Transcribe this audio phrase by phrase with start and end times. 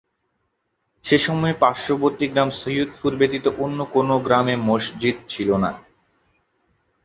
[1.05, 5.71] সে সময়ে পার্শ্ববর্তী গ্রাম সৈয়দপুর ব্যতীত অন্য কোন গ্রামে মসজিদ ছিল না।